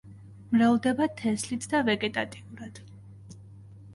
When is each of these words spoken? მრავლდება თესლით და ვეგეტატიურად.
მრავლდება 0.53 1.07
თესლით 1.19 1.67
და 1.75 1.83
ვეგეტატიურად. 1.91 2.79